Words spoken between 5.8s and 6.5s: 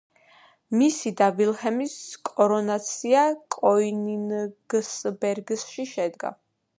შედგა.